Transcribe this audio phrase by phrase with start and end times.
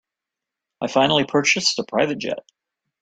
[0.81, 2.43] I finally purchased a private jet.